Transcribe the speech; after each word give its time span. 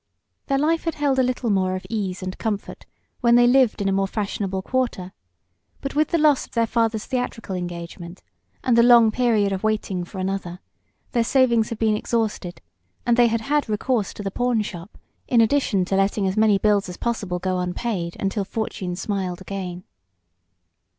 Their 0.47 0.57
life 0.57 0.85
had 0.85 0.95
held 0.95 1.19
a 1.19 1.21
little 1.21 1.51
more 1.51 1.75
of 1.75 1.85
ease 1.87 2.23
and 2.23 2.35
comfort 2.39 2.87
when 3.19 3.35
they 3.35 3.45
lived 3.45 3.83
in 3.83 3.87
a 3.87 3.91
more 3.91 4.07
fashionable 4.07 4.63
quarter, 4.63 5.11
but 5.79 5.93
with 5.93 6.07
the 6.07 6.17
loss 6.17 6.43
of 6.47 6.53
their 6.53 6.65
father's 6.65 7.05
theatrical 7.05 7.55
engagement, 7.55 8.23
and 8.63 8.75
the 8.75 8.81
long 8.81 9.11
period 9.11 9.51
of 9.51 9.61
waiting 9.63 10.03
for 10.03 10.17
another, 10.17 10.57
their 11.11 11.23
savings 11.23 11.69
had 11.69 11.77
been 11.77 11.95
exhausted 11.95 12.61
and 13.05 13.15
they 13.15 13.27
had 13.27 13.41
had 13.41 13.69
recourse 13.69 14.11
to 14.15 14.23
the 14.23 14.31
pawn 14.31 14.63
shop, 14.63 14.97
in 15.27 15.39
addition 15.39 15.85
to 15.85 15.95
letting 15.95 16.25
as 16.27 16.35
many 16.35 16.57
bills 16.57 16.89
as 16.89 16.97
possible 16.97 17.37
go 17.37 17.59
unpaid 17.59 18.17
until 18.19 18.43
fortune 18.43 18.95
smiled 18.95 19.39
again. 19.39 19.83